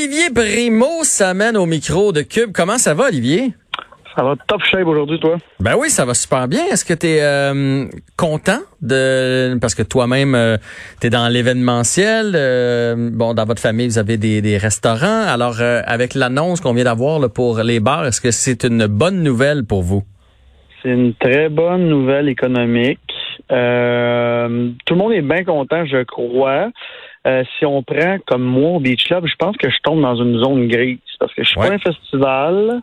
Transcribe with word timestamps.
Olivier 0.00 0.30
Primo 0.34 1.02
s'amène 1.02 1.58
au 1.58 1.66
micro 1.66 2.10
de 2.10 2.22
Cube. 2.22 2.52
Comment 2.54 2.78
ça 2.78 2.94
va, 2.94 3.08
Olivier? 3.08 3.52
Ça 4.16 4.24
va 4.24 4.34
top 4.46 4.62
shape 4.64 4.86
aujourd'hui, 4.86 5.20
toi? 5.20 5.36
Ben 5.60 5.74
oui, 5.78 5.90
ça 5.90 6.06
va 6.06 6.14
super 6.14 6.48
bien. 6.48 6.64
Est-ce 6.72 6.86
que 6.86 6.94
tu 6.94 7.06
es 7.06 8.00
content 8.16 8.60
de 8.80 9.58
parce 9.60 9.74
que 9.74 9.82
toi-même 9.82 10.34
euh, 10.34 10.56
tu 11.02 11.08
es 11.08 11.10
dans 11.10 11.28
l'événementiel 11.28 12.32
euh, 12.34 13.10
bon 13.12 13.34
dans 13.34 13.44
votre 13.44 13.60
famille 13.60 13.88
vous 13.88 13.98
avez 13.98 14.16
des, 14.16 14.40
des 14.40 14.56
restaurants. 14.56 15.26
Alors 15.28 15.60
euh, 15.60 15.82
avec 15.84 16.14
l'annonce 16.14 16.62
qu'on 16.62 16.72
vient 16.72 16.84
d'avoir 16.84 17.30
pour 17.30 17.58
les 17.58 17.78
bars, 17.78 18.06
est-ce 18.06 18.22
que 18.22 18.30
c'est 18.30 18.64
une 18.64 18.86
bonne 18.86 19.22
nouvelle 19.22 19.64
pour 19.64 19.82
vous? 19.82 20.02
C'est 20.82 20.92
une 20.92 21.12
très 21.12 21.50
bonne 21.50 21.88
nouvelle 21.88 22.30
économique. 22.30 23.00
tout 23.48 23.54
le 23.54 24.96
monde 24.96 25.12
est 25.12 25.20
bien 25.20 25.44
content, 25.44 25.84
je 25.84 26.04
crois. 26.04 26.70
Si 27.24 27.66
on 27.66 27.82
prend 27.82 28.18
comme 28.26 28.44
moi 28.44 28.70
au 28.72 28.80
Beach 28.80 29.06
Club, 29.06 29.26
je 29.26 29.36
pense 29.36 29.56
que 29.56 29.68
je 29.68 29.76
tombe 29.82 30.00
dans 30.00 30.16
une 30.16 30.38
zone 30.42 30.68
grise 30.68 30.98
parce 31.18 31.34
que 31.34 31.42
je 31.44 31.48
suis 31.48 31.60
pas 31.60 31.70
un 31.70 31.78
festival. 31.78 32.82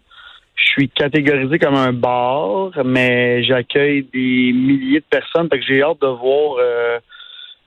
Je 0.56 0.66
suis 0.66 0.90
catégorisé 0.90 1.60
comme 1.60 1.76
un 1.76 1.94
bar, 1.94 2.72
mais 2.84 3.44
j'accueille 3.44 4.04
des 4.12 4.52
milliers 4.54 5.00
de 5.00 5.06
personnes. 5.10 5.48
Fait 5.50 5.60
que 5.60 5.66
j'ai 5.66 5.84
hâte 5.84 6.02
de 6.02 6.08
voir 6.08 6.58
euh, 6.60 7.00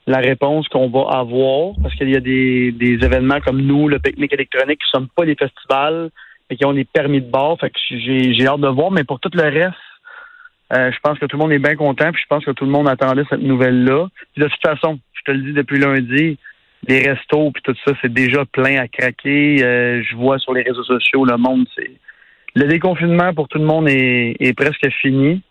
la 0.08 0.18
réponse 0.18 0.66
qu'on 0.68 0.88
va 0.88 1.18
avoir. 1.18 1.74
Parce 1.82 1.94
qu'il 1.94 2.10
y 2.10 2.16
a 2.16 2.20
des, 2.20 2.72
des 2.72 2.94
événements 2.94 3.40
comme 3.40 3.62
nous, 3.62 3.88
le 3.88 4.00
pique-nique 4.00 4.32
électronique, 4.32 4.80
qui 4.80 4.96
ne 4.96 5.02
sont 5.02 5.08
pas 5.14 5.24
des 5.24 5.36
festivals, 5.36 6.10
mais 6.48 6.56
qui 6.56 6.64
ont 6.64 6.72
des 6.72 6.84
permis 6.84 7.20
de 7.20 7.30
bar. 7.30 7.56
Fait 7.60 7.70
que 7.70 7.78
j'ai, 7.90 8.34
j'ai 8.34 8.46
hâte 8.46 8.60
de 8.60 8.68
voir. 8.68 8.90
Mais 8.90 9.04
pour 9.04 9.20
tout 9.20 9.30
le 9.34 9.42
reste, 9.42 9.74
euh, 10.72 10.90
je 10.90 10.98
pense 11.00 11.18
que 11.20 11.26
tout 11.26 11.36
le 11.36 11.42
monde 11.42 11.52
est 11.52 11.60
bien 11.60 11.76
content. 11.76 12.10
Puis 12.10 12.22
je 12.22 12.28
pense 12.28 12.44
que 12.44 12.50
tout 12.50 12.64
le 12.64 12.72
monde 12.72 12.88
attendait 12.88 13.24
cette 13.30 13.42
nouvelle-là. 13.42 14.08
Puis 14.34 14.42
de 14.42 14.48
toute 14.48 14.62
façon, 14.62 14.98
je 15.14 15.20
te 15.24 15.30
le 15.30 15.42
dis 15.42 15.52
depuis 15.52 15.78
lundi, 15.78 16.38
les 16.88 17.00
restos 17.00 17.50
puis 17.52 17.62
tout 17.62 17.74
ça, 17.84 17.92
c'est 18.00 18.12
déjà 18.12 18.44
plein 18.44 18.76
à 18.80 18.88
craquer. 18.88 19.62
Euh, 19.62 20.02
je 20.02 20.16
vois 20.16 20.38
sur 20.38 20.54
les 20.54 20.62
réseaux 20.62 20.84
sociaux, 20.84 21.24
le 21.24 21.36
monde, 21.36 21.66
c'est 21.76 21.90
le 22.54 22.66
déconfinement 22.66 23.32
pour 23.32 23.48
tout 23.48 23.58
le 23.58 23.64
monde 23.64 23.88
est, 23.88 24.36
est 24.40 24.54
presque 24.54 24.88
fini. 25.00 25.42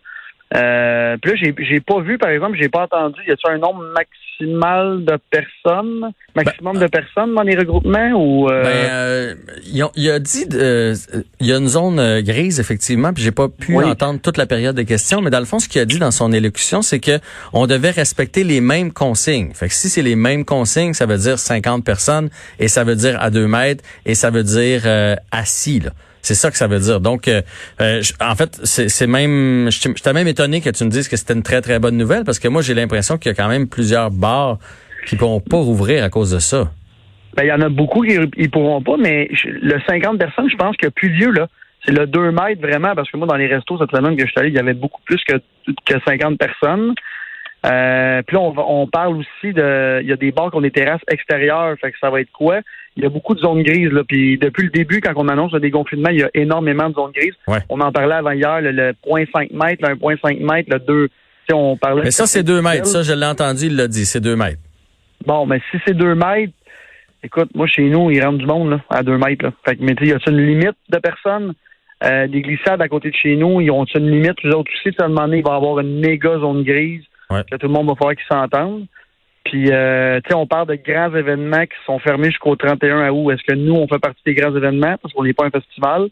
Euh, 0.54 1.16
puis 1.22 1.30
là, 1.32 1.36
j'ai, 1.36 1.54
j'ai 1.58 1.80
pas 1.80 2.00
vu, 2.00 2.18
par 2.18 2.30
exemple, 2.30 2.56
j'ai 2.60 2.68
pas 2.68 2.82
entendu, 2.82 3.20
y 3.26 3.30
a-t-il 3.30 3.52
un 3.52 3.58
nombre 3.58 3.84
maximal 3.94 5.04
de 5.04 5.16
personnes, 5.30 6.10
maximum 6.34 6.74
ben, 6.74 6.82
de 6.82 6.86
personnes 6.88 7.34
dans 7.34 7.42
les 7.42 7.56
regroupements 7.56 8.10
ou 8.14 8.50
euh... 8.50 8.62
Ben, 8.62 8.68
euh, 8.68 9.34
il, 9.66 9.80
a, 9.82 9.90
il, 9.94 10.10
a, 10.10 10.18
dit, 10.18 10.46
euh, 10.54 10.94
il 11.38 11.46
y 11.46 11.52
a 11.52 11.58
une 11.58 11.68
zone 11.68 12.00
euh, 12.00 12.20
grise 12.22 12.58
effectivement, 12.58 13.12
puis 13.12 13.22
j'ai 13.22 13.30
pas 13.30 13.48
pu 13.48 13.76
Oui. 13.76 13.84
entendre 13.84 14.20
toute 14.20 14.38
la 14.38 14.46
période 14.46 14.74
de 14.74 14.82
questions, 14.82 15.20
mais 15.20 15.30
dans 15.30 15.38
le 15.38 15.44
fond, 15.44 15.60
ce 15.60 15.68
qu'il 15.68 15.80
a 15.80 15.84
dit 15.84 15.98
dans 15.98 16.10
son 16.10 16.32
élocution, 16.32 16.82
c'est 16.82 17.00
que 17.00 17.20
on 17.52 17.68
devait 17.68 17.90
respecter 17.90 18.42
les 18.42 18.60
mêmes 18.60 18.92
consignes. 18.92 19.52
Fait 19.54 19.68
que 19.68 19.74
si 19.74 19.88
c'est 19.88 20.02
les 20.02 20.16
mêmes 20.16 20.44
consignes, 20.44 20.94
ça 20.94 21.06
veut 21.06 21.18
dire 21.18 21.38
50 21.38 21.84
personnes, 21.84 22.28
et 22.58 22.66
ça 22.66 22.82
veut 22.82 22.96
dire 22.96 23.22
à 23.22 23.30
deux 23.30 23.46
mètres, 23.46 23.84
et 24.04 24.16
ça 24.16 24.30
veut 24.30 24.42
dire 24.42 24.82
euh, 24.84 25.14
assis 25.30 25.80
là. 25.80 25.90
C'est 26.22 26.34
ça 26.34 26.50
que 26.50 26.56
ça 26.56 26.66
veut 26.66 26.78
dire. 26.78 27.00
Donc, 27.00 27.28
euh, 27.28 27.42
euh, 27.80 28.02
en 28.20 28.34
fait, 28.34 28.60
c'est 28.64 29.06
même, 29.06 29.68
je 29.70 29.80
j'étais 29.80 30.12
même 30.12 30.28
étonné 30.28 30.60
que 30.60 30.70
tu 30.70 30.84
me 30.84 30.90
dises 30.90 31.08
que 31.08 31.16
c'était 31.16 31.34
une 31.34 31.42
très 31.42 31.60
très 31.60 31.78
bonne 31.78 31.96
nouvelle 31.96 32.24
parce 32.24 32.38
que 32.38 32.48
moi 32.48 32.62
j'ai 32.62 32.74
l'impression 32.74 33.18
qu'il 33.18 33.30
y 33.30 33.32
a 33.32 33.36
quand 33.36 33.48
même 33.48 33.68
plusieurs 33.68 34.10
bars 34.10 34.58
qui 35.06 35.16
pourront 35.16 35.40
pas 35.40 35.56
rouvrir 35.56 36.04
à 36.04 36.10
cause 36.10 36.30
de 36.30 36.38
ça. 36.38 36.70
Ben, 37.36 37.44
il 37.44 37.48
y 37.48 37.52
en 37.52 37.60
a 37.60 37.68
beaucoup 37.68 38.02
qui 38.02 38.18
ils 38.36 38.50
pourront 38.50 38.82
pas, 38.82 38.96
mais 38.98 39.28
le 39.44 39.80
50 39.86 40.18
personnes, 40.18 40.50
je 40.50 40.56
pense 40.56 40.76
que 40.76 40.88
plus 40.88 41.10
vieux, 41.10 41.30
là, 41.30 41.48
c'est 41.84 41.92
le 41.92 42.06
2 42.06 42.32
mètres 42.32 42.60
vraiment, 42.60 42.94
parce 42.94 43.10
que 43.10 43.16
moi, 43.16 43.26
dans 43.26 43.36
les 43.36 43.46
restos 43.46 43.78
cette 43.78 43.90
semaine 43.90 44.16
que 44.16 44.26
je 44.26 44.30
suis 44.30 44.38
allé, 44.38 44.48
il 44.48 44.54
y 44.54 44.58
avait 44.58 44.74
beaucoup 44.74 45.00
plus 45.04 45.20
que, 45.26 45.34
que 45.86 46.00
50 46.04 46.38
personnes. 46.38 46.94
Euh, 47.66 48.22
puis 48.26 48.36
là, 48.36 48.40
on, 48.42 48.50
va- 48.52 48.64
on 48.66 48.86
parle 48.86 49.16
aussi 49.18 49.52
de. 49.52 50.00
Il 50.02 50.08
y 50.08 50.12
a 50.12 50.16
des 50.16 50.32
bars 50.32 50.50
qui 50.50 50.56
ont 50.56 50.60
des 50.62 50.70
terrasses 50.70 51.02
extérieures, 51.10 51.76
fait 51.80 51.92
que 51.92 51.98
ça 52.00 52.08
va 52.10 52.20
être 52.20 52.32
quoi? 52.32 52.60
Il 52.96 53.02
y 53.02 53.06
a 53.06 53.10
beaucoup 53.10 53.34
de 53.34 53.40
zones 53.40 53.62
grises, 53.62 53.90
là. 53.92 54.02
Puis 54.06 54.38
depuis 54.38 54.64
le 54.64 54.70
début, 54.70 55.00
quand 55.00 55.12
on 55.16 55.28
annonce 55.28 55.52
le 55.52 55.60
déconfinement, 55.60 56.08
il 56.10 56.20
y 56.20 56.22
a 56.22 56.30
énormément 56.34 56.88
de 56.88 56.94
zones 56.94 57.12
grises. 57.12 57.34
Ouais. 57.46 57.58
On 57.68 57.80
en 57.80 57.92
parlait 57.92 58.14
avant 58.14 58.32
hier, 58.32 58.60
le, 58.62 58.72
le 58.72 58.92
0.5 59.06 59.52
mètres, 59.52 59.86
le 59.86 59.94
1.5 59.94 60.42
mètres, 60.44 60.68
le 60.72 60.78
2. 60.78 61.08
Tu 61.08 61.14
sais, 61.48 61.54
on 61.54 61.76
parlait. 61.76 62.02
Mais 62.04 62.10
ça, 62.10 62.26
c'est 62.26 62.42
deux 62.42 62.62
mètres. 62.62 62.86
Ça, 62.86 63.02
je 63.02 63.12
l'ai 63.12 63.26
entendu, 63.26 63.66
il 63.66 63.76
l'a 63.76 63.88
dit. 63.88 64.06
C'est 64.06 64.20
deux 64.20 64.36
mètres. 64.36 64.60
Bon, 65.26 65.44
mais 65.46 65.60
si 65.70 65.78
c'est 65.86 65.94
deux 65.94 66.14
mètres, 66.14 66.52
écoute, 67.22 67.50
moi, 67.54 67.66
chez 67.66 67.84
nous, 67.90 68.10
il 68.10 68.24
rentre 68.24 68.38
du 68.38 68.46
monde 68.46 68.70
là, 68.70 68.80
à 68.88 69.02
deux 69.02 69.18
mètres. 69.18 69.44
Là. 69.44 69.52
Fait 69.66 69.76
que, 69.76 69.84
mais 69.84 69.94
tu 69.94 70.06
sais, 70.06 70.10
y 70.12 70.14
a 70.14 70.18
une 70.30 70.46
limite 70.46 70.76
de 70.88 70.98
personnes? 70.98 71.52
Euh, 72.02 72.26
des 72.26 72.40
glissades 72.40 72.80
à 72.80 72.88
côté 72.88 73.10
de 73.10 73.14
chez 73.14 73.36
nous, 73.36 73.60
ils 73.60 73.70
ont 73.70 73.84
une 73.84 74.10
limite? 74.10 74.42
Les 74.42 74.52
autres 74.52 74.70
aussi, 74.74 74.96
moment 75.02 75.26
donné, 75.26 75.38
il 75.38 75.44
va 75.44 75.52
y 75.52 75.56
avoir 75.56 75.80
une 75.80 76.00
méga 76.00 76.38
zone 76.38 76.62
grise 76.64 77.02
Que 77.30 77.56
tout 77.56 77.66
le 77.66 77.72
monde 77.72 77.88
va 77.88 77.94
falloir 77.94 78.16
qu'ils 78.16 78.26
s'entendent. 78.30 78.86
Puis, 79.44 79.70
euh, 79.70 80.20
tu 80.20 80.28
sais, 80.28 80.34
on 80.34 80.46
parle 80.46 80.68
de 80.68 80.74
grands 80.74 81.14
événements 81.14 81.64
qui 81.64 81.76
sont 81.86 81.98
fermés 81.98 82.28
jusqu'au 82.28 82.56
31 82.56 83.10
août. 83.10 83.30
Est-ce 83.30 83.42
que 83.42 83.54
nous, 83.54 83.74
on 83.74 83.88
fait 83.88 83.98
partie 83.98 84.22
des 84.26 84.34
grands 84.34 84.54
événements? 84.54 84.96
Parce 85.00 85.14
qu'on 85.14 85.24
n'est 85.24 85.32
pas 85.32 85.46
un 85.46 85.50
festival? 85.50 86.08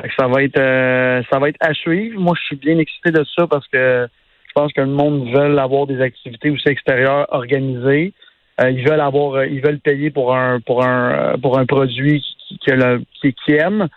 Fait 0.00 0.08
que 0.08 0.14
ça 0.18 0.26
va 0.26 0.42
être 0.42 0.58
euh, 0.58 1.22
ça 1.30 1.38
va 1.38 1.48
être 1.48 1.58
à 1.60 1.72
suivre. 1.74 2.18
Moi, 2.18 2.34
je 2.40 2.46
suis 2.46 2.56
bien 2.56 2.78
excité 2.78 3.10
de 3.10 3.24
ça 3.36 3.46
parce 3.46 3.66
que 3.68 4.08
je 4.46 4.52
pense 4.54 4.72
que 4.72 4.80
le 4.80 4.88
monde 4.88 5.28
veut 5.34 5.58
avoir 5.58 5.86
des 5.86 6.00
activités 6.00 6.50
aussi 6.50 6.68
extérieures 6.68 7.26
organisées. 7.30 8.12
Euh, 8.60 8.70
ils 8.70 8.88
veulent 8.88 9.00
avoir, 9.00 9.34
euh, 9.34 9.46
ils 9.46 9.60
veulent 9.60 9.80
payer 9.80 10.10
pour 10.10 10.34
un 10.34 10.60
pour 10.60 10.84
un 10.84 11.36
pour 11.42 11.58
un 11.58 11.66
produit 11.66 12.22
qui, 12.48 13.34
qui, 13.34 13.52
aiment. 13.52 13.88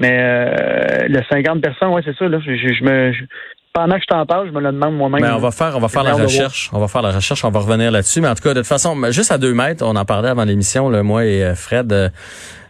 Mais 0.00 0.18
euh, 0.18 1.08
le 1.08 1.20
50 1.30 1.60
personnes, 1.60 1.90
ouais, 1.90 2.02
c'est 2.04 2.16
ça. 2.16 2.26
Là, 2.26 2.40
je, 2.40 2.84
me 2.84 3.12
pendant 3.72 3.96
que 3.96 4.02
je 4.02 4.06
t'en 4.06 4.26
parle, 4.26 4.48
je 4.48 4.52
me 4.52 4.60
le 4.60 4.72
demande 4.72 4.96
moi-même. 4.96 5.22
Ben, 5.22 5.34
on 5.34 5.38
va 5.38 5.50
faire, 5.50 5.76
on 5.76 5.80
va 5.80 5.88
faire 5.88 6.02
la 6.02 6.14
recherche. 6.14 6.70
On 6.72 6.78
va 6.80 6.88
faire 6.88 7.02
la 7.02 7.12
recherche. 7.12 7.44
On 7.44 7.50
va 7.50 7.60
revenir 7.60 7.90
là-dessus. 7.90 8.20
Mais 8.20 8.28
en 8.28 8.34
tout 8.34 8.42
cas, 8.42 8.54
de 8.54 8.60
toute 8.60 8.66
façon, 8.68 8.96
juste 9.10 9.30
à 9.32 9.38
deux 9.38 9.54
mètres, 9.54 9.84
on 9.86 9.94
en 9.96 10.04
parlait 10.04 10.28
avant 10.28 10.44
l'émission, 10.44 10.88
là, 10.90 11.02
moi 11.02 11.24
et 11.24 11.44
euh, 11.44 11.54
Fred, 11.54 11.92
euh, 11.92 12.08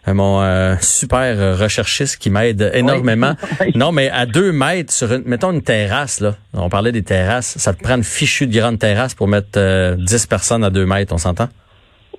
mon 0.07 0.41
euh, 0.41 0.75
super 0.81 1.57
recherchiste 1.59 2.17
qui 2.21 2.29
m'aide 2.29 2.71
énormément. 2.73 3.33
Oui. 3.61 3.71
Non, 3.75 3.91
mais 3.91 4.09
à 4.09 4.25
deux 4.25 4.51
mètres 4.51 4.91
sur 4.93 5.11
une, 5.11 5.23
mettons 5.25 5.51
une 5.51 5.61
terrasse, 5.61 6.19
là. 6.19 6.35
On 6.53 6.69
parlait 6.69 6.91
des 6.91 7.03
terrasses. 7.03 7.57
Ça 7.57 7.73
te 7.73 7.81
prend 7.83 7.95
une 7.95 8.03
fichue 8.03 8.47
de 8.47 8.57
grande 8.57 8.79
terrasse 8.79 9.13
pour 9.15 9.27
mettre 9.27 9.57
euh, 9.57 9.95
10 9.97 10.27
personnes 10.27 10.63
à 10.63 10.69
deux 10.69 10.85
mètres, 10.85 11.13
on 11.13 11.17
s'entend? 11.17 11.47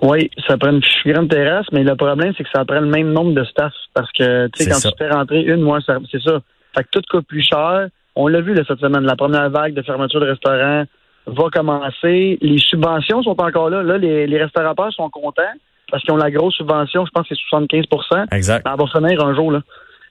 Oui, 0.00 0.30
ça 0.48 0.56
prend 0.58 0.70
une 0.70 0.80
grande 1.06 1.28
terrasse, 1.30 1.66
mais 1.72 1.84
le 1.84 1.94
problème, 1.94 2.32
c'est 2.36 2.42
que 2.42 2.50
ça 2.52 2.64
prend 2.64 2.80
le 2.80 2.86
même 2.86 3.12
nombre 3.12 3.34
de 3.34 3.44
staff. 3.44 3.72
Parce 3.94 4.10
que, 4.12 4.48
tu 4.48 4.64
sais, 4.64 4.70
quand 4.70 4.76
ça. 4.78 4.90
tu 4.90 4.96
fais 4.98 5.10
rentrer 5.10 5.42
une, 5.42 5.60
moi, 5.62 5.78
ça- 5.86 5.98
c'est 6.10 6.20
ça. 6.22 6.38
Fait 6.76 6.82
que 6.84 6.88
tout 6.92 7.02
coûte 7.10 7.26
plus 7.28 7.42
cher. 7.44 7.86
On 8.16 8.28
l'a 8.28 8.40
vu 8.40 8.54
là, 8.54 8.62
cette 8.66 8.80
semaine. 8.80 9.04
La 9.04 9.16
première 9.16 9.48
vague 9.50 9.74
de 9.74 9.82
fermeture 9.82 10.20
de 10.20 10.26
restaurants 10.26 10.84
va 11.26 11.44
commencer. 11.50 12.38
Les 12.40 12.58
subventions 12.58 13.22
sont 13.22 13.40
encore 13.40 13.70
là. 13.70 13.82
Là, 13.82 13.96
les, 13.98 14.26
les 14.26 14.42
restaurateurs 14.42 14.92
sont 14.92 15.08
contents 15.10 15.42
parce 15.90 16.02
qu'ils 16.02 16.12
ont 16.12 16.16
la 16.18 16.30
grosse 16.30 16.54
subvention. 16.54 17.04
Je 17.06 17.10
pense 17.10 17.28
que 17.28 17.34
c'est 17.34 17.56
75% 17.56 18.34
Exact. 18.34 18.66
Elle 18.70 18.78
va 18.78 18.86
finir 18.86 19.24
un 19.24 19.34
jour, 19.34 19.52
là. 19.52 19.62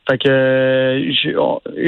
Fait 0.09 0.17
que 0.17 0.29
euh, 0.29 1.11
je, 1.13 1.29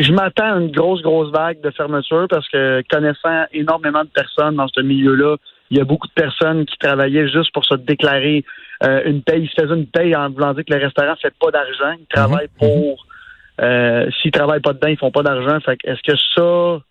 je 0.04 0.12
m'attends 0.14 0.54
à 0.54 0.60
une 0.60 0.72
grosse, 0.72 1.02
grosse 1.02 1.32
vague 1.32 1.62
de 1.62 1.72
fermeture 1.72 2.28
parce 2.30 2.48
que 2.48 2.84
connaissant 2.90 3.46
énormément 3.54 4.04
de 4.04 4.10
personnes 4.10 4.56
dans 4.56 4.68
ce 4.68 4.82
milieu-là, 4.82 5.38
il 5.72 5.78
y 5.78 5.82
a 5.82 5.84
beaucoup 5.84 6.08
de 6.08 6.14
personnes 6.14 6.66
qui 6.68 6.78
travaillaient 6.78 7.28
juste 7.28 7.52
pour 7.54 7.66
se 7.66 7.74
déclarer 7.74 8.44
euh, 8.84 9.02
une 9.06 9.24
paye. 9.24 9.44
Ils 9.44 9.50
se 9.50 9.60
faisaient 9.60 9.74
une 9.80 9.88
paye 9.88 10.16
en 10.16 10.30
voulant 10.30 10.54
dire 10.54 10.64
que 10.64 10.74
le 10.74 10.80
restaurant 10.84 11.16
fait 11.20 11.34
pas 11.40 11.50
d'argent. 11.50 11.98
Ils 12.00 12.06
travaillent 12.14 12.50
Mhm. 12.62 12.70
pour 12.70 13.06
euh, 13.64 14.10
s'ils 14.22 14.32
travaillent 14.32 14.62
pas 14.62 14.74
dedans, 14.74 14.88
ils 14.90 14.98
font 14.98 15.12
pas 15.12 15.24
d'argent. 15.24 15.60
Fait 15.62 15.78
que 15.78 15.88
est-ce 15.90 16.02
que 16.04 16.16
ça 16.36 16.82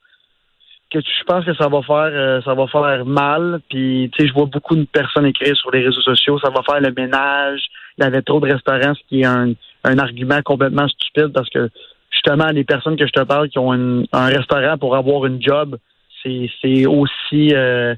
que 0.90 0.98
tu- 0.98 1.10
je 1.20 1.24
pense 1.24 1.44
que 1.44 1.54
ça 1.54 1.68
va 1.68 1.80
faire 1.82 2.10
euh, 2.12 2.42
ça 2.42 2.52
va 2.54 2.66
faire 2.66 3.04
mal 3.06 3.60
puis 3.70 4.10
tu 4.12 4.22
sais 4.22 4.28
je 4.28 4.34
vois 4.34 4.44
beaucoup 4.44 4.76
de 4.76 4.84
personnes 4.84 5.24
écrire 5.24 5.56
sur 5.56 5.70
les 5.70 5.82
réseaux 5.82 6.02
sociaux 6.02 6.38
ça 6.38 6.50
va 6.50 6.62
faire 6.62 6.82
le 6.82 6.92
ménage 6.94 7.62
il 7.96 8.04
y 8.04 8.06
avait 8.06 8.20
trop 8.20 8.40
de 8.40 8.52
restaurants 8.52 8.92
ce 8.94 9.00
qui 9.08 9.22
est 9.22 9.24
un, 9.24 9.52
un 9.84 9.98
argument 9.98 10.42
complètement 10.44 10.86
stupide 10.88 11.28
parce 11.32 11.48
que 11.48 11.70
justement 12.10 12.48
les 12.52 12.64
personnes 12.64 12.96
que 12.96 13.06
je 13.06 13.12
te 13.12 13.22
parle 13.24 13.48
qui 13.48 13.58
ont 13.58 13.72
une- 13.72 14.06
un 14.12 14.26
restaurant 14.26 14.76
pour 14.76 14.94
avoir 14.94 15.24
une 15.24 15.40
job 15.42 15.78
c'est 16.22 16.50
c'est 16.60 16.84
aussi 16.84 17.54
euh, 17.54 17.94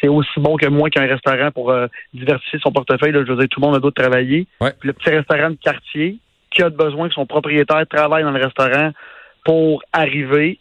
c'est 0.00 0.06
aussi 0.08 0.30
bon 0.38 0.56
que 0.56 0.68
moi 0.68 0.88
qu'un 0.88 1.08
restaurant 1.08 1.50
pour 1.50 1.72
euh, 1.72 1.88
diversifier 2.14 2.60
son 2.62 2.70
portefeuille 2.70 3.10
là. 3.10 3.24
je 3.26 3.32
veux 3.32 3.38
dire 3.38 3.48
tout 3.50 3.60
le 3.60 3.66
monde 3.66 3.74
a 3.76 3.80
d'autres 3.80 4.00
travailler 4.00 4.46
Ouais. 4.60 4.72
Puis 4.78 4.86
le 4.86 4.92
petit 4.92 5.10
restaurant 5.10 5.50
de 5.50 5.56
quartier 5.56 6.18
qui 6.50 6.62
a 6.62 6.70
besoin 6.70 7.08
que 7.08 7.14
son 7.14 7.26
propriétaire 7.26 7.86
travaille 7.88 8.22
dans 8.22 8.30
le 8.30 8.42
restaurant 8.42 8.90
pour 9.44 9.82
arriver 9.92 10.58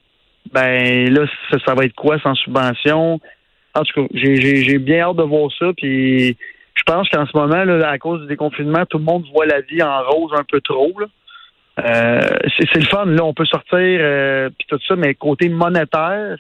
ben 0.52 1.14
là, 1.14 1.26
ça, 1.66 1.74
va 1.76 1.86
être 1.86 1.96
quoi 1.96 2.20
sans 2.20 2.34
subvention? 2.36 3.20
En 3.76 3.84
tout 3.84 4.02
cas, 4.02 4.08
j'ai, 4.14 4.78
bien 4.80 5.02
hâte 5.02 5.18
de 5.18 5.24
voir 5.24 5.50
ça. 5.58 5.68
Puis 5.78 6.38
je 6.74 6.84
pense 6.86 7.08
qu'en 7.10 7.26
ce 7.26 7.38
moment, 7.38 7.84
à 7.84 7.98
cause 7.98 8.22
du 8.22 8.28
déconfinement, 8.28 8.86
tout 8.86 8.98
le 8.98 9.04
monde 9.04 9.26
voit 9.34 9.46
la 9.46 9.62
vie 9.62 9.82
en 9.84 10.02
rose 10.04 10.32
un 10.36 10.44
peu 10.44 10.62
trop. 10.62 10.92
Euh, 11.80 12.22
c'est, 12.58 12.76
le 12.76 12.86
fun, 12.86 13.06
là, 13.06 13.24
on 13.24 13.34
peut 13.34 13.46
sortir 13.46 13.78
euh, 13.80 14.50
puis 14.58 14.68
tout 14.68 14.80
ça, 14.88 14.96
mais 14.96 15.14
côté 15.14 15.50
monétaire, 15.50 16.38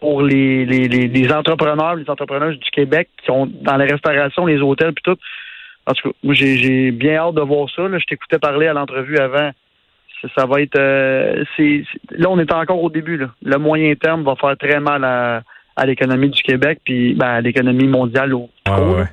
pour 0.00 0.22
les, 0.22 0.64
les, 0.64 0.86
les, 0.88 1.32
entrepreneurs, 1.32 1.96
les 1.96 2.08
entrepreneurs 2.08 2.52
du 2.52 2.70
Québec 2.70 3.08
qui 3.24 3.32
ont 3.32 3.46
dans 3.46 3.76
la 3.76 3.84
restauration, 3.84 4.46
les 4.46 4.60
hôtels 4.60 4.92
puis 4.92 5.02
tout. 5.02 5.18
En 5.88 5.92
tout 5.94 6.10
cas, 6.10 6.14
moi 6.22 6.34
j'ai, 6.34 6.90
bien 6.90 7.16
hâte 7.16 7.34
de 7.34 7.40
voir 7.40 7.68
ça. 7.74 7.88
Là. 7.88 7.98
Je 7.98 8.04
t'écoutais 8.04 8.38
parler 8.38 8.66
à 8.66 8.74
l'entrevue 8.74 9.18
avant. 9.18 9.50
Ça, 10.20 10.28
ça 10.36 10.46
va 10.46 10.60
être 10.60 10.78
euh, 10.78 11.44
là 12.10 12.28
on 12.28 12.38
est 12.38 12.52
encore 12.52 12.82
au 12.82 12.90
début. 12.90 13.16
Là. 13.16 13.30
Le 13.42 13.56
moyen 13.56 13.94
terme 13.94 14.24
va 14.24 14.34
faire 14.36 14.56
très 14.58 14.80
mal 14.80 15.02
à, 15.04 15.42
à 15.76 15.86
l'économie 15.86 16.28
du 16.28 16.42
Québec 16.42 16.80
puis 16.84 17.14
ben, 17.14 17.26
à 17.26 17.40
l'économie 17.40 17.88
mondiale 17.88 18.34
au 18.34 18.50
trop, 18.64 18.96
ouais. 18.96 19.04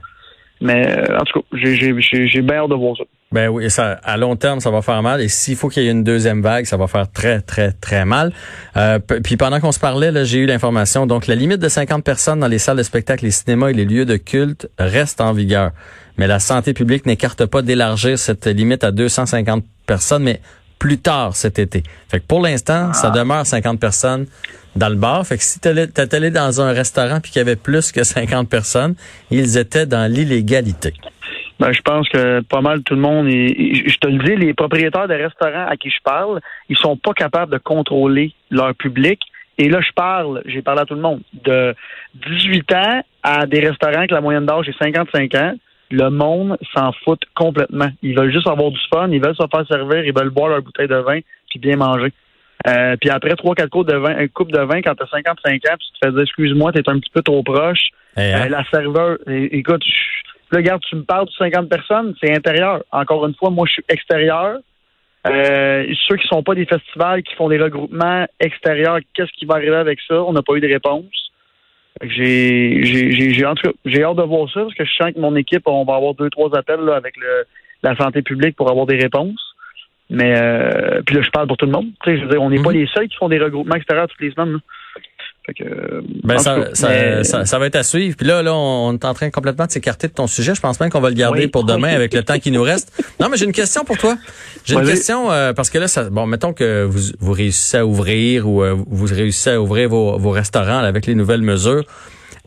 Mais 0.62 0.88
euh, 0.88 1.18
en 1.18 1.24
tout 1.24 1.42
cas, 1.42 1.45
j'ai, 1.54 2.42
bien 2.42 2.57
hâte 2.57 2.69
de 2.69 2.75
voir 2.75 2.95
ça. 2.98 3.04
Ben 3.31 3.50
oui, 3.50 3.69
ça, 3.69 4.00
à 4.04 4.18
long 4.18 4.36
terme, 4.36 4.62
ça 4.62 4.72
va 4.72 4.81
faire 4.81 5.01
mal. 5.04 5.22
Et 5.22 5.27
s'il 5.27 5.56
faut 5.56 5.68
qu'il 5.68 5.83
y 5.83 5.88
ait 5.88 5.92
une 5.92 6.04
deuxième 6.04 6.42
vague, 6.42 6.66
ça 6.66 6.77
va 6.77 6.88
faire 6.88 7.12
très, 7.12 7.42
très, 7.42 7.72
très 7.72 8.06
mal. 8.06 8.31
Euh, 8.77 9.00
puis 9.00 9.36
pendant 9.36 9.60
qu'on 9.60 9.74
se 9.74 9.80
parlait, 9.80 10.12
j'ai 10.24 10.39
eu 10.39 10.45
l'information. 10.45 11.06
Donc, 11.06 11.27
la 11.27 11.36
limite 11.36 11.60
de 11.60 11.68
50 11.68 12.04
personnes 12.04 12.39
dans 12.39 12.48
les 12.48 12.60
salles 12.60 12.77
de 12.77 12.83
spectacle, 12.83 13.25
les 13.25 13.31
cinémas 13.31 13.69
et 13.69 13.74
les 13.74 13.86
lieux 13.86 14.06
de 14.06 14.16
culte 14.16 14.69
reste 14.80 15.19
en 15.19 15.33
vigueur. 15.33 15.72
Mais 16.17 16.27
la 16.27 16.39
santé 16.39 16.73
publique 16.73 17.06
n'écarte 17.06 17.45
pas 17.45 17.62
d'élargir 17.62 18.17
cette 18.17 18.45
limite 18.47 18.83
à 18.83 18.91
250 18.91 19.63
personnes, 19.85 20.23
mais 20.23 20.39
plus 20.79 20.97
tard 20.97 21.35
cet 21.35 21.59
été. 21.59 21.83
Fait 22.09 22.19
que 22.19 22.25
pour 22.25 22.41
l'instant, 22.41 22.94
ça 22.94 23.09
demeure 23.09 23.45
50 23.45 23.79
personnes 23.79 24.25
dans 24.75 24.89
le 24.89 24.95
bar. 24.95 25.25
Fait 25.25 25.38
que 25.38 25.44
si 25.44 25.59
t'étais 25.59 26.15
allé 26.15 26.31
dans 26.31 26.62
un 26.62 26.71
restaurant 26.71 27.19
puis 27.21 27.31
qu'il 27.31 27.39
y 27.39 27.41
avait 27.41 27.56
plus 27.56 27.91
que 27.91 28.03
50 28.03 28.50
personnes, 28.50 28.95
ils 29.31 29.57
étaient 29.57 29.85
dans 29.85 30.09
l'illégalité. 30.12 30.94
Ben, 31.59 31.71
je 31.71 31.81
pense 31.81 32.07
que 32.09 32.41
pas 32.41 32.59
mal 32.59 32.81
tout 32.83 32.95
le 32.95 33.00
monde, 33.01 33.27
est- 33.29 33.89
je 33.89 33.97
te 33.97 34.07
le 34.07 34.21
dis, 34.23 34.35
les 34.35 34.53
propriétaires 34.53 35.07
de 35.07 35.13
restaurants 35.13 35.67
à 35.67 35.77
qui 35.77 35.89
je 35.89 36.01
parle, 36.03 36.41
ils 36.67 36.75
sont 36.77 36.97
pas 36.97 37.13
capables 37.13 37.51
de 37.53 37.57
contrôler 37.57 38.33
leur 38.51 38.75
public. 38.75 39.21
Et 39.57 39.69
là, 39.69 39.79
je 39.79 39.91
parle, 39.95 40.41
j'ai 40.47 40.62
parlé 40.62 40.81
à 40.81 40.85
tout 40.85 40.95
le 40.95 41.01
monde, 41.01 41.21
de 41.45 41.73
18 42.27 42.73
ans 42.73 43.01
à 43.23 43.45
des 43.45 43.62
restaurants 43.65 44.06
que 44.06 44.13
la 44.13 44.19
moyenne 44.19 44.45
d'âge 44.45 44.67
est 44.67 44.77
55 44.77 45.33
ans. 45.35 45.53
Le 45.92 46.10
monde 46.10 46.58
s'en 46.76 46.92
fout 47.04 47.22
complètement. 47.36 47.90
Ils 48.02 48.18
veulent 48.18 48.32
juste 48.32 48.48
avoir 48.48 48.72
du 48.72 48.80
fun, 48.94 49.10
ils 49.12 49.22
veulent 49.22 49.36
se 49.36 49.46
faire 49.52 49.68
servir, 49.68 50.04
ils 50.06 50.14
veulent 50.18 50.30
boire 50.32 50.50
leur 50.50 50.62
bouteille 50.62 50.88
de 50.88 50.96
vin 50.96 51.20
puis 51.50 51.60
bien 51.60 51.78
manger. 51.78 52.12
Euh, 52.68 52.96
puis 53.00 53.10
après 53.12 53.36
trois 53.36 53.54
quatre 53.54 53.70
coupes 53.70 53.88
de 53.88 53.96
vin, 53.96 54.18
un 54.18 54.28
coupe 54.28 54.52
de 54.52 54.60
vin 54.62 54.82
quand 54.82 54.96
t'as 54.96 55.06
55 55.08 55.54
ans, 55.54 55.76
puis 55.78 55.88
tu 55.94 56.00
te 56.00 56.06
fais 56.06 56.12
dire 56.12 56.22
excuse-moi, 56.22 56.72
t'es 56.72 56.88
un 56.90 57.00
petit 57.00 57.12
peu 57.12 57.22
trop 57.22 57.44
proche. 57.44 57.90
Eh, 58.18 58.22
hein? 58.22 58.46
Euh, 58.46 58.50
la 58.50 58.64
serveur, 58.72 59.18
écoute, 59.28 59.84
je- 59.86 60.52
là, 60.52 60.58
regarde, 60.58 60.82
tu 60.90 60.96
me 60.96 61.04
parles 61.04 61.28
de 61.28 61.32
50 61.38 61.70
personnes, 61.70 62.16
c'est 62.22 62.36
intérieur. 62.36 62.84
Encore 62.92 63.26
une 63.28 63.36
fois, 63.36 63.52
moi, 63.52 63.66
je 63.68 63.74
suis 63.74 63.84
extérieur. 63.90 64.58
Euh, 65.28 65.86
ceux 66.08 66.18
qui 66.18 66.28
sont 66.28 66.44
pas 66.44 66.54
des 66.56 66.66
festivals, 66.66 67.24
qui 67.24 67.34
font 67.36 67.50
des 67.50 67.58
regroupements 67.58 68.26
extérieurs, 68.40 69.00
qu'est-ce 69.14 69.32
qui 69.38 69.46
va 69.46 69.56
arriver 69.56 69.76
avec 69.76 70.00
ça? 70.08 70.22
On 70.24 70.34
n'a 70.34 70.42
pas 70.44 70.54
eu 70.54 70.60
de 70.62 70.68
réponse. 70.68 71.32
J'ai, 72.03 72.83
j'ai, 72.83 73.12
j'ai, 73.13 73.33
j'ai- 73.33 73.45
en 73.45 73.56
tout 73.56 73.69
cas, 73.69 73.74
j'ai 73.86 74.03
hâte 74.03 74.18
de 74.18 74.24
voir 74.24 74.50
ça 74.51 74.62
parce 74.62 74.74
que 74.74 74.83
je 74.83 74.94
sens 74.94 75.13
que 75.13 75.19
mon 75.19 75.36
équipe, 75.36 75.63
on 75.65 75.86
va 75.86 75.95
avoir 75.95 76.13
deux, 76.13 76.30
trois 76.30 76.53
appels 76.57 76.81
là, 76.81 76.95
avec 76.95 77.15
le, 77.18 77.45
la 77.83 77.95
santé 77.95 78.21
publique 78.21 78.56
pour 78.57 78.69
avoir 78.69 78.86
des 78.86 78.97
réponses. 78.97 79.39
Mais 80.09 80.36
euh, 80.39 81.01
puis 81.06 81.15
là, 81.15 81.21
je 81.24 81.30
parle 81.31 81.47
pour 81.47 81.57
tout 81.57 81.65
le 81.65 81.71
monde. 81.71 81.88
Tu 82.03 82.12
sais, 82.12 82.18
je 82.18 82.24
veux 82.24 82.30
dire, 82.30 82.42
on 82.42 82.50
n'est 82.50 82.62
pas 82.62 82.69
Mhm. 82.71 82.77
les 82.80 82.88
seuls 82.88 83.07
qui 83.07 83.15
font 83.15 83.30
des 83.30 83.39
regroupements 83.39 83.75
extérieurs 83.75 84.07
toutes 84.07 84.21
les 84.21 84.31
semaines. 84.31 84.53
là. 84.53 84.59
Que, 85.53 85.63
euh, 85.63 86.01
Ben 86.24 86.36
en 86.36 86.39
ça, 86.39 86.57
ça, 86.74 86.89
mais- 86.89 87.24
ça, 87.24 87.45
ça 87.45 87.59
va 87.59 87.68
être 87.68 87.75
à 87.75 87.83
suivre. 87.83 88.15
Puis 88.18 88.25
là, 88.25 88.42
là, 88.42 88.53
on 88.56 88.94
est 88.94 89.06
en 89.06 89.13
train 89.13 89.30
complètement 89.30 89.68
de 89.68 89.71
s'écarter 89.71 90.07
de 90.07 90.13
ton 90.13 90.25
sujet. 90.25 90.56
Je 90.56 90.62
pense 90.62 90.80
même 90.80 90.89
qu'on 90.89 91.00
va 91.01 91.09
le 91.09 91.15
garder 91.15 91.42
Oui. 91.42 91.47
pour 91.47 91.63
demain 91.65 91.89
avec 91.95 92.13
le 92.15 92.24
temps 92.24 92.39
qui 92.39 92.50
nous 92.50 92.63
reste. 92.63 92.92
Non, 93.19 93.30
mais 93.30 93.38
j'ai 93.38 93.45
une 93.45 93.51
question 93.51 93.83
pour 93.83 93.97
toi. 93.97 94.18
J'ai 94.63 94.74
une 94.75 94.86
question 94.88 95.31
euh, 95.31 95.53
parce 95.53 95.69
que 95.69 95.77
là, 95.77 95.88
ça, 95.88 96.09
bon, 96.09 96.25
mettons 96.25 96.51
que 96.53 96.83
vous, 96.86 97.12
vous 97.19 97.31
réussissez 97.33 97.77
à 97.77 97.86
ouvrir 97.86 98.50
ou 98.50 98.63
euh, 98.63 98.75
vous 98.88 99.06
réussissez 99.06 99.51
à 99.51 99.62
ouvrir 99.62 99.89
vos, 99.89 100.18
vos 100.18 100.31
restaurants 100.31 100.81
là, 100.81 100.88
avec 100.88 101.06
les 101.06 101.13
nouvelles 101.13 101.44
mesures. 101.44 101.83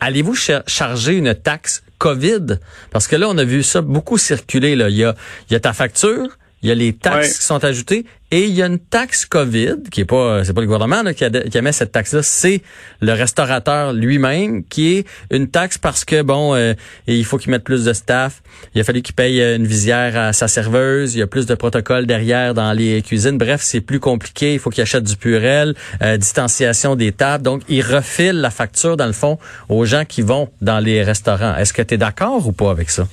Allez-vous 0.00 0.34
char- 0.34 0.62
charger 0.66 1.14
une 1.14 1.34
taxe 1.34 1.82
COVID? 1.98 2.58
Parce 2.90 3.06
que 3.06 3.14
là, 3.16 3.28
on 3.28 3.38
a 3.38 3.44
vu 3.44 3.62
ça 3.62 3.80
beaucoup 3.80 4.18
circuler. 4.18 4.74
Là. 4.76 4.88
Il, 4.90 4.96
y 4.96 5.04
a, 5.04 5.14
il 5.48 5.52
y 5.52 5.56
a 5.56 5.60
ta 5.60 5.72
facture, 5.72 6.26
il 6.62 6.68
y 6.68 6.72
a 6.72 6.74
les 6.74 6.92
taxes 6.92 7.16
Ouais. 7.28 7.34
qui 7.34 7.42
sont 7.44 7.64
ajoutées 7.64 8.04
et 8.30 8.44
il 8.44 8.52
y 8.54 8.62
a 8.62 8.66
une 8.66 8.78
taxe 8.78 9.24
COVID 9.24 9.76
qui 9.90 10.02
est 10.02 10.04
pas, 10.04 10.44
c'est 10.44 10.52
pas 10.52 10.60
le 10.60 10.66
gouvernement 10.66 11.02
là, 11.02 11.14
qui, 11.14 11.24
a, 11.24 11.30
qui 11.30 11.56
émet 11.56 11.72
cette 11.72 11.92
taxe-là, 11.92 12.22
c'est 12.22 12.60
le 13.00 13.12
restaurateur 13.12 13.94
lui-même 13.94 14.64
qui 14.64 14.96
est 14.96 15.06
une 15.30 15.48
taxe 15.48 15.78
parce 15.78 16.04
que 16.04 16.20
bon, 16.22 16.54
euh, 16.54 16.74
il 17.06 17.24
faut 17.24 17.38
qu'il 17.38 17.50
mette 17.52 17.64
plus 17.64 17.84
de 17.84 17.92
staff. 17.94 18.42
Il 18.74 18.80
a 18.80 18.84
fallu 18.84 19.00
qu'il 19.02 19.14
paye 19.14 19.40
euh, 19.40 19.56
une 19.56 19.66
visière 19.66 20.16
à 20.18 20.32
sa 20.34 20.46
serveuse. 20.46 21.14
Il 21.14 21.20
y 21.20 21.22
a 21.22 21.26
plus 21.26 21.46
de 21.46 21.54
protocoles 21.54 22.06
derrière 22.06 22.52
dans 22.52 22.72
les 22.72 23.00
cuisines. 23.02 23.38
Bref, 23.38 23.60
c'est 23.62 23.80
plus 23.80 24.00
compliqué. 24.00 24.52
Il 24.54 24.58
faut 24.58 24.68
qu'il 24.70 24.82
achète 24.82 25.04
du 25.04 25.16
purel, 25.16 25.74
euh, 26.02 26.16
distanciation 26.18 26.96
des 26.96 27.12
tables. 27.12 27.44
Donc, 27.44 27.62
il 27.68 27.80
refile 27.82 28.40
la 28.40 28.50
facture 28.50 28.96
dans 28.98 29.06
le 29.06 29.12
fond 29.12 29.38
aux 29.70 29.86
gens 29.86 30.04
qui 30.04 30.20
vont 30.22 30.50
dans 30.60 30.80
les 30.80 31.02
restaurants. 31.02 31.56
Est-ce 31.56 31.72
que 31.72 31.82
tu 31.82 31.94
es 31.94 31.98
d'accord 31.98 32.46
ou 32.46 32.52
pas 32.52 32.70
avec 32.70 32.90
ça? 32.90 33.06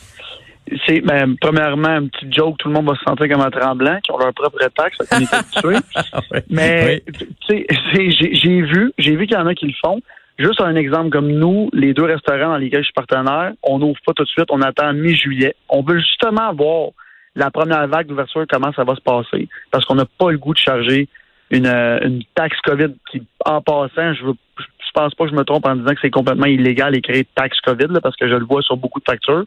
C'est 0.86 1.02
ben, 1.02 1.36
premièrement 1.40 1.90
un 1.90 2.08
petit 2.08 2.32
joke, 2.32 2.58
tout 2.58 2.68
le 2.68 2.74
monde 2.74 2.88
va 2.88 2.96
se 2.96 3.04
sentir 3.04 3.28
comme 3.30 3.42
un 3.42 3.52
tremblant, 3.52 4.00
qui 4.02 4.12
ont 4.12 4.18
leur 4.18 4.34
propre 4.34 4.58
taxe, 4.76 4.98
qu'on 4.98 5.20
est 5.20 5.34
habitués. 5.34 5.78
Mais 6.50 7.04
tu 7.18 7.26
sais, 7.48 7.66
c'est- 7.94 8.12
j'ai 8.12 8.34
j'ai 8.36 8.62
vu, 8.62 8.92
j'ai 8.98 9.16
vu 9.16 9.28
qu'il 9.28 9.38
y 9.38 9.40
en 9.40 9.48
a 9.48 9.54
qui 9.54 9.68
le 9.68 9.74
font. 9.84 10.00
Juste 10.38 10.60
un 10.60 10.76
exemple 10.76 11.12
comme 11.12 11.32
nous, 11.32 11.70
les 11.72 11.94
deux 11.94 12.04
restaurants 12.04 12.50
dans 12.50 12.58
lesquels 12.58 12.82
je 12.82 12.86
suis 12.86 12.94
partenaire, 12.94 13.54
on 13.64 13.80
n'ouvre 13.80 14.00
pas 14.06 14.14
tout 14.14 14.24
de 14.24 14.30
suite, 14.30 14.48
on 14.50 14.62
attend 14.62 14.92
mi-juillet. 14.94 15.56
On 15.70 15.82
veut 15.82 16.00
justement 16.00 16.54
voir 16.54 16.90
la 17.36 17.52
première 17.52 17.88
vague 17.88 18.08
d'ouverture, 18.08 18.46
comment 18.50 18.74
ça 18.74 18.84
va 18.84 18.96
se 18.96 19.02
passer, 19.02 19.48
parce 19.72 19.86
qu'on 19.86 19.96
n'a 19.96 20.06
pas 20.06 20.32
le 20.32 20.38
goût 20.38 20.54
de 20.54 20.60
charger 20.60 21.08
une, 21.52 21.68
euh, 21.68 22.00
une 22.02 22.24
taxe 22.34 22.60
COVID 22.66 22.96
qui, 23.12 23.24
en 23.46 23.62
passant, 23.62 24.14
je 24.14 24.26
veux 24.26 24.34
je 24.58 25.02
pense 25.02 25.14
pas 25.16 25.26
que 25.26 25.32
je 25.32 25.36
me 25.36 25.44
trompe 25.44 25.66
en 25.68 25.76
disant 25.76 25.94
que 25.94 26.00
c'est 26.02 26.10
complètement 26.10 26.46
illégal 26.46 26.96
et 26.96 27.02
créer 27.02 27.26
taxe 27.36 27.60
COVID, 27.62 27.88
là, 27.90 28.00
parce 28.00 28.16
que 28.16 28.30
je 28.30 28.36
le 28.36 28.46
vois 28.46 28.62
sur 28.62 28.78
beaucoup 28.78 29.00
de 29.00 29.06
factures. 29.06 29.44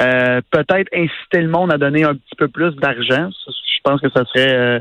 Euh, 0.00 0.40
peut-être 0.50 0.88
inciter 0.94 1.40
le 1.42 1.48
monde 1.48 1.72
à 1.72 1.78
donner 1.78 2.04
un 2.04 2.14
petit 2.14 2.36
peu 2.38 2.48
plus 2.48 2.74
d'argent. 2.76 3.28
Je 3.46 3.80
pense 3.82 4.00
que 4.00 4.08
ça 4.10 4.24
serait 4.26 4.54
euh, 4.54 4.80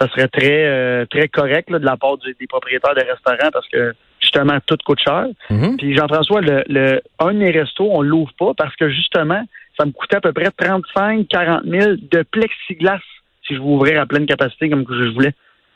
ça 0.00 0.08
serait 0.08 0.28
très 0.28 0.66
euh, 0.66 1.06
très 1.06 1.28
correct 1.28 1.70
là, 1.70 1.78
de 1.78 1.84
la 1.84 1.96
part 1.96 2.18
du- 2.18 2.34
des 2.38 2.46
propriétaires 2.46 2.94
de 2.94 3.00
restaurants 3.04 3.50
parce 3.52 3.66
que 3.68 3.94
justement 4.20 4.58
tout 4.66 4.76
coûte 4.84 5.00
cher. 5.00 5.26
Mhm. 5.50 5.76
Puis 5.76 5.96
Jean-François, 5.96 6.40
le, 6.40 6.62
le 6.68 7.00
un 7.18 7.32
de 7.32 7.38
mes 7.38 7.50
restos, 7.50 7.88
on 7.90 8.02
l'ouvre 8.02 8.32
pas 8.38 8.52
parce 8.56 8.74
que 8.76 8.88
justement, 8.90 9.42
ça 9.78 9.86
me 9.86 9.92
coûtait 9.92 10.16
à 10.16 10.20
peu 10.20 10.32
près 10.32 10.50
35 10.56 11.26
40 11.28 11.62
000 11.64 11.92
de 12.10 12.22
plexiglas 12.22 13.00
si 13.46 13.54
je 13.54 13.58
veux 13.58 13.64
ouvrir 13.66 14.00
à 14.00 14.06
pleine 14.06 14.26
capacité 14.26 14.68
comme 14.70 14.84
que 14.84 14.94
je 14.96 15.10
voulais. 15.12 15.32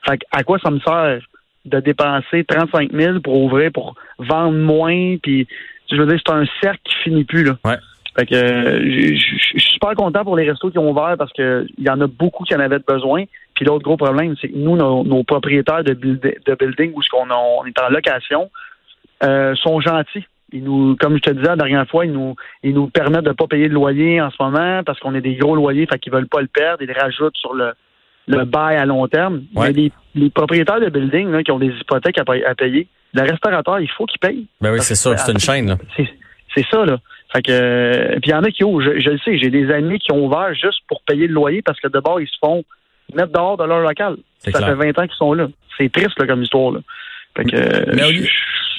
Fait 0.09 0.19
que 0.19 0.25
à 0.31 0.43
quoi 0.45 0.59
ça 0.61 0.71
me 0.71 0.79
sert 0.81 1.19
de 1.65 1.81
dépenser 1.81 2.45
35 2.45 2.93
000 2.93 3.21
pour 3.21 3.43
ouvrir, 3.43 3.73
pour 3.73 3.95
vendre 4.19 4.57
moins, 4.57 5.17
puis 5.23 5.47
je 5.91 5.97
veux 5.97 6.07
dire, 6.07 6.19
c'est 6.25 6.33
un 6.33 6.45
cercle 6.63 6.81
qui 6.85 6.95
finit 7.03 7.25
plus 7.25 7.45
là. 7.45 7.57
Ouais. 7.65 7.77
Fait 8.19 8.27
que 8.27 8.35
je 8.35 9.17
suis 9.39 9.61
super 9.61 9.95
content 9.95 10.25
pour 10.25 10.37
les 10.37 10.49
restos 10.51 10.71
qui 10.71 10.79
ont 10.79 10.91
ouvert 10.91 11.15
parce 11.17 11.33
que 11.33 11.67
il 11.79 11.85
y 11.85 11.91
en 11.91 12.01
a 12.01 12.07
beaucoup 12.09 12.43
qui 12.45 12.55
en 12.55 12.61
avaient 12.61 12.81
besoin. 12.81 13.25
Puis 13.55 13.65
l'autre 13.65 13.85
gros 13.85 13.97
problème, 13.97 14.35
c'est 14.41 14.49
que 14.49 14.57
nous, 14.57 14.77
nos, 14.77 15.05
nos 15.05 15.23
propriétaires 15.23 15.85
de, 15.85 15.95
build- 15.95 16.21
de 16.45 16.55
building 16.55 16.93
où 16.95 17.03
ce 17.03 17.09
qu'on 17.11 17.31
on 17.31 17.65
est 17.65 17.79
en 17.81 17.89
location 17.91 18.51
euh, 19.23 19.55
sont 19.57 19.81
gentils. 19.81 20.25
Ils 20.53 20.65
nous, 20.65 20.97
comme 20.97 21.15
je 21.17 21.21
te 21.21 21.31
disais 21.31 21.47
la 21.47 21.57
dernière 21.57 21.87
fois, 21.87 22.07
ils 22.07 22.13
nous, 22.13 22.35
ils 22.63 22.73
nous 22.75 22.89
permettent 22.89 23.25
de 23.27 23.33
pas 23.33 23.47
payer 23.47 23.69
de 23.69 23.75
loyer 23.75 24.21
en 24.21 24.31
ce 24.31 24.37
moment 24.43 24.83
parce 24.85 24.99
qu'on 24.99 25.15
est 25.15 25.21
des 25.21 25.37
gros 25.37 25.55
loyers, 25.55 25.87
fait 25.87 25.99
qu'ils 25.99 26.13
veulent 26.13 26.27
pas 26.29 26.41
le 26.41 26.49
perdre. 26.49 26.83
Ils 26.83 26.89
le 26.89 26.95
rajoutent 27.01 27.37
sur 27.37 27.53
le, 27.55 27.73
le 28.27 28.45
bail 28.45 28.77
à 28.79 28.87
long 28.87 29.07
terme. 29.09 29.43
Ouais. 29.55 29.69
Mais 29.69 29.73
les, 29.75 29.93
les 30.15 30.31
propriétaires 30.31 30.81
de 30.81 30.89
building 30.89 31.31
là, 31.31 31.43
qui 31.45 31.53
ont 31.53 31.59
des 31.59 31.67
hypothèques 31.81 32.19
à, 32.19 32.25
pay- 32.25 32.45
à 32.45 32.55
payer, 32.55 32.89
le 33.15 33.23
restaurateur, 33.23 33.79
il 33.81 33.91
faut 33.91 34.07
qu'il 34.07 34.19
paye. 34.19 34.47
Ben 34.61 34.73
oui, 34.73 34.81
c'est 34.81 34.95
sûr, 34.97 35.17
c'est 35.19 35.31
une 35.33 35.39
chaîne. 35.39 35.77
C'est 36.55 36.65
ça, 36.71 36.85
là. 36.85 36.97
Fait 37.33 37.43
que, 37.43 38.13
puis 38.21 38.31
il 38.31 38.31
y 38.31 38.35
en 38.35 38.43
a 38.43 38.51
qui 38.51 38.65
ouvrent, 38.65 38.81
je, 38.83 38.99
je 39.01 39.11
le 39.11 39.19
sais, 39.19 39.37
j'ai 39.39 39.51
des 39.51 39.71
amis 39.71 39.99
qui 39.99 40.13
ont 40.13 40.25
ouvert 40.25 40.55
juste 40.55 40.81
pour 40.89 41.03
payer 41.03 41.27
le 41.27 41.35
loyer 41.35 41.61
parce 41.63 41.79
que 41.81 41.89
d'abord, 41.89 42.21
ils 42.21 42.27
se 42.27 42.37
font 42.41 42.65
mettre 43.15 43.33
dehors 43.33 43.57
de 43.57 43.65
leur 43.65 43.81
local. 43.81 44.17
Ça 44.39 44.51
clair. 44.53 44.67
fait 44.69 44.75
20 44.93 44.99
ans 44.99 45.07
qu'ils 45.07 45.17
sont 45.17 45.33
là. 45.35 45.49
C'est 45.77 45.93
triste, 45.93 46.19
là, 46.19 46.27
comme 46.27 46.43
histoire, 46.43 46.73
là. 46.73 46.81
Fait 47.37 47.45
que, 47.45 47.95
Mais 47.95 48.05
au 48.05 48.11
lieu, 48.11 48.27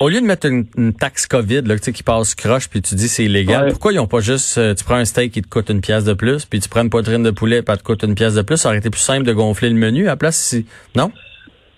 au 0.02 0.10
lieu 0.10 0.20
de 0.20 0.26
mettre 0.26 0.48
une, 0.48 0.66
une 0.76 0.94
taxe 0.94 1.28
COVID 1.28 1.62
là, 1.62 1.78
tu 1.78 1.84
sais, 1.84 1.94
qui 1.94 2.04
passe 2.04 2.34
croche 2.36 2.68
puis 2.68 2.82
tu 2.82 2.96
dis 2.96 3.08
c'est 3.08 3.24
illégal, 3.26 3.66
Ouais. 3.66 3.70
pourquoi 3.72 3.94
ils 3.94 4.00
ont 4.00 4.08
pas 4.08 4.20
juste 4.20 4.58
euh, 4.58 4.74
tu 4.74 4.84
prends 4.84 4.96
un 4.96 5.06
steak 5.06 5.32
qui 5.32 5.42
te 5.42 5.48
coûte 5.48 5.70
une 5.70 5.80
pièce 5.82 6.04
de 6.04 6.14
plus, 6.14 6.46
puis 6.46 6.60
tu 6.60 6.68
prends 6.68 6.82
une 6.82 6.90
poitrine 6.90 7.24
de 7.24 7.32
poulet 7.32 7.62
elle 7.66 7.78
te 7.78 7.84
coûte 7.84 8.04
une 8.04 8.16
pièce 8.16 8.34
de 8.36 8.42
plus, 8.42 8.58
ça 8.58 8.70
aurait 8.70 8.80
été 8.80 8.90
plus 8.90 9.00
simple 9.02 9.26
de 9.26 9.32
gonfler 9.34 9.70
le 9.70 9.76
menu 9.76 10.08
à 10.08 10.12
la 10.12 10.16
place 10.18 10.36
si 10.38 10.66
non? 10.96 11.12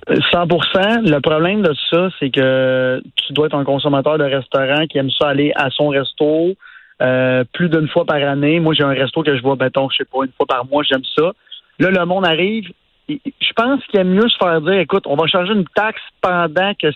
100% 0.07 1.09
Le 1.09 1.19
problème 1.19 1.61
de 1.61 1.73
ça, 1.89 2.09
c'est 2.19 2.29
que 2.29 3.01
tu 3.15 3.33
dois 3.33 3.47
être 3.47 3.55
un 3.55 3.63
consommateur 3.63 4.17
de 4.17 4.23
restaurant 4.23 4.87
qui 4.87 4.97
aime 4.97 5.11
ça 5.11 5.29
aller 5.29 5.51
à 5.55 5.69
son 5.69 5.89
resto 5.89 6.55
euh, 7.01 7.43
plus 7.53 7.69
d'une 7.69 7.87
fois 7.87 8.05
par 8.05 8.17
année. 8.17 8.59
Moi, 8.59 8.73
j'ai 8.73 8.83
un 8.83 8.93
resto 8.93 9.23
que 9.23 9.35
je 9.35 9.41
vois, 9.41 9.55
mettons, 9.59 9.89
je 9.89 9.97
sais 9.97 10.05
pas, 10.05 10.23
une 10.23 10.31
fois 10.37 10.45
par 10.45 10.65
mois, 10.65 10.83
j'aime 10.83 11.03
ça. 11.15 11.31
Là, 11.79 11.89
le 11.89 12.05
monde 12.05 12.25
arrive. 12.25 12.69
Je 13.09 13.53
pense 13.55 13.83
qu'il 13.87 13.99
aime 13.99 14.09
mieux 14.09 14.29
se 14.29 14.37
faire 14.37 14.61
dire, 14.61 14.73
écoute, 14.73 15.03
on 15.05 15.15
va 15.15 15.27
charger 15.27 15.53
une 15.53 15.65
taxe 15.75 16.01
pendant 16.21 16.73
que 16.79 16.87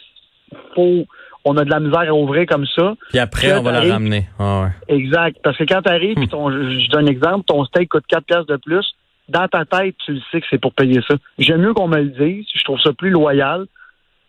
faut, 0.75 1.05
on 1.43 1.57
a 1.57 1.65
de 1.65 1.69
la 1.69 1.79
misère 1.79 2.09
à 2.09 2.13
ouvrir 2.13 2.45
comme 2.45 2.65
ça. 2.67 2.93
Puis 3.09 3.19
après, 3.19 3.53
on 3.57 3.63
va 3.63 3.71
la 3.71 3.93
ramener. 3.93 4.27
Ah 4.39 4.63
ouais. 4.63 4.95
Exact. 4.95 5.37
Parce 5.43 5.57
que 5.57 5.63
quand 5.63 5.81
tu 5.81 5.91
arrives, 5.91 6.17
je 6.17 6.25
je 6.25 6.89
donne 6.89 7.05
un 7.05 7.11
exemple, 7.11 7.45
ton 7.45 7.65
steak 7.65 7.89
coûte 7.89 8.05
4 8.07 8.25
piastres 8.25 8.51
de 8.51 8.57
plus, 8.57 8.85
dans 9.29 9.47
ta 9.47 9.65
tête, 9.65 9.95
tu 10.05 10.13
le 10.13 10.21
sais 10.31 10.41
que 10.41 10.47
c'est 10.49 10.61
pour 10.61 10.73
payer 10.73 11.01
ça. 11.07 11.15
J'aime 11.39 11.61
mieux 11.61 11.73
qu'on 11.73 11.87
me 11.87 12.01
le 12.01 12.09
dise. 12.09 12.45
Je 12.53 12.63
trouve 12.63 12.79
ça 12.79 12.93
plus 12.93 13.09
loyal 13.09 13.65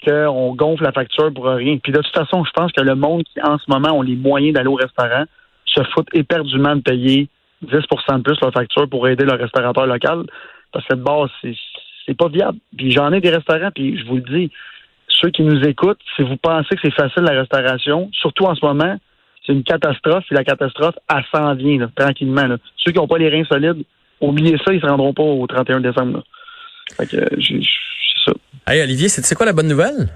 qu'on 0.05 0.55
gonfle 0.55 0.85
la 0.85 0.93
facture 0.93 1.33
pour 1.33 1.47
rien. 1.47 1.79
Puis 1.79 1.93
de 1.93 2.01
toute 2.01 2.15
façon, 2.15 2.45
je 2.45 2.51
pense 2.53 2.73
que 2.73 2.83
le 2.83 2.95
monde 2.95 3.23
qui, 3.25 3.41
en 3.43 3.59
ce 3.59 3.65
moment, 3.69 3.97
ont 3.97 4.03
les 4.03 4.17
moyens 4.17 4.55
d'aller 4.55 4.69
au 4.69 4.75
restaurant, 4.75 5.25
se 5.67 5.83
foutent 5.95 6.15
éperdument 6.15 6.77
de 6.77 6.83
payer 6.83 7.29
10% 7.65 8.19
de 8.19 8.23
plus 8.23 8.41
leur 8.41 8.53
facture 8.53 8.89
pour 8.89 9.09
aider 9.09 9.25
le 9.25 9.35
restaurateur 9.35 9.87
local. 9.87 10.25
Parce 10.73 10.87
que 10.87 10.95
de 10.95 11.03
base, 11.03 11.31
c'est, 11.43 12.17
pas 12.17 12.29
viable. 12.29 12.59
Puis 12.77 12.93
j'en 12.93 13.13
ai 13.13 13.21
des 13.21 13.31
restaurants, 13.31 13.71
puis 13.75 13.99
je 13.99 14.07
vous 14.07 14.17
le 14.17 14.23
dis, 14.23 14.51
ceux 15.09 15.31
qui 15.31 15.43
nous 15.43 15.63
écoutent, 15.65 16.01
si 16.15 16.23
vous 16.23 16.37
pensez 16.37 16.75
que 16.77 16.81
c'est 16.83 16.95
facile 16.95 17.23
la 17.23 17.41
restauration, 17.41 18.11
surtout 18.13 18.45
en 18.45 18.55
ce 18.55 18.65
moment, 18.65 18.97
c'est 19.45 19.53
une 19.53 19.65
catastrophe, 19.65 20.25
puis 20.27 20.37
la 20.37 20.45
catastrophe, 20.45 20.97
elle 21.09 21.25
s'en 21.35 21.55
vient, 21.55 21.89
tranquillement. 21.97 22.57
Ceux 22.77 22.93
qui 22.93 22.99
n'ont 22.99 23.09
pas 23.09 23.19
les 23.19 23.29
reins 23.29 23.45
solides, 23.45 23.85
oubliez 24.21 24.57
ça, 24.65 24.73
ils 24.73 24.81
se 24.81 24.87
rendront 24.87 25.13
pas 25.13 25.23
au 25.23 25.47
31 25.47 25.81
décembre. 25.81 26.19
Là. 26.19 26.23
Fait 26.97 27.07
que, 27.07 27.17
euh, 27.17 27.27
c'est 27.41 27.61
ça. 28.25 28.33
Hey 28.67 28.83
Olivier, 28.83 29.09
c'est 29.09 29.35
quoi 29.35 29.47
la 29.47 29.53
bonne 29.53 29.69
nouvelle? 29.69 30.09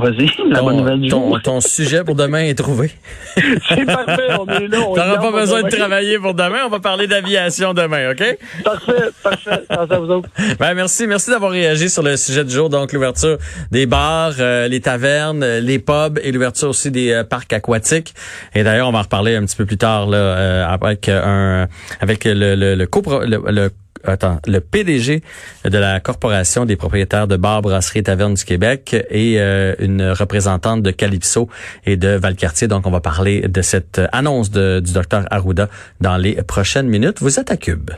Vas-y, 0.00 0.30
la 0.48 0.58
ton, 0.58 0.64
bonne 0.64 0.76
nouvelle 0.78 1.00
du 1.00 1.08
ton, 1.08 1.28
jour. 1.28 1.40
ton 1.42 1.60
sujet 1.60 2.02
pour 2.04 2.14
demain 2.14 2.40
est 2.44 2.54
trouvé. 2.58 2.90
C'est 3.68 3.84
parfait, 3.86 4.28
on 4.38 4.46
est 4.46 4.68
là. 4.68 4.78
T'auras 4.78 5.18
pas 5.18 5.32
besoin 5.32 5.62
de 5.62 5.68
travailler 5.70 6.18
pour 6.18 6.34
demain. 6.34 6.58
On 6.66 6.68
va 6.70 6.80
parler 6.80 7.06
d'aviation 7.06 7.74
demain, 7.74 8.10
OK? 8.12 8.24
Parfait, 8.64 8.92
parfait. 9.22 9.62
À 9.68 9.84
vous 9.98 10.10
autres? 10.10 10.28
Ben, 10.58 10.74
merci, 10.74 11.06
merci 11.06 11.30
d'avoir 11.30 11.52
réagi 11.52 11.88
sur 11.90 12.02
le 12.02 12.16
sujet 12.16 12.44
du 12.44 12.52
jour. 12.52 12.68
Donc, 12.70 12.92
l'ouverture 12.92 13.38
des 13.70 13.86
bars, 13.86 14.32
euh, 14.40 14.68
les 14.68 14.80
tavernes, 14.80 15.42
euh, 15.42 15.60
les 15.60 15.78
pubs 15.78 16.18
et 16.22 16.32
l'ouverture 16.32 16.68
aussi 16.70 16.90
des 16.90 17.12
euh, 17.12 17.24
parcs 17.24 17.52
aquatiques. 17.52 18.14
Et 18.54 18.62
d'ailleurs, 18.64 18.88
on 18.88 18.92
va 18.92 18.98
en 18.98 19.02
reparler 19.02 19.36
un 19.36 19.44
petit 19.44 19.56
peu 19.56 19.66
plus 19.66 19.78
tard 19.78 20.06
là, 20.08 20.16
euh, 20.18 20.66
avec 20.66 21.08
un 21.08 21.68
avec 22.00 22.24
le 22.24 22.54
le 22.54 22.74
le, 22.74 22.86
copro- 22.86 23.24
le, 23.24 23.40
le 23.50 23.70
Le 24.04 24.58
PDG 24.58 25.22
de 25.64 25.78
la 25.78 26.00
Corporation 26.00 26.64
des 26.64 26.76
propriétaires 26.76 27.28
de 27.28 27.36
bars, 27.36 27.62
brasseries 27.62 28.00
et 28.00 28.02
tavernes 28.04 28.34
du 28.34 28.44
Québec 28.44 28.96
et 29.10 29.36
euh, 29.38 29.74
une 29.78 30.10
représentante 30.10 30.82
de 30.82 30.90
Calypso 30.90 31.48
et 31.86 31.96
de 31.96 32.08
Valcartier. 32.08 32.68
Donc, 32.68 32.86
on 32.86 32.90
va 32.90 33.00
parler 33.00 33.42
de 33.42 33.62
cette 33.62 34.00
annonce 34.12 34.50
du 34.50 34.92
docteur 34.92 35.24
Arruda 35.30 35.68
dans 36.00 36.16
les 36.16 36.42
prochaines 36.42 36.88
minutes. 36.88 37.20
Vous 37.20 37.38
êtes 37.38 37.50
à 37.50 37.56
Cube. 37.56 37.90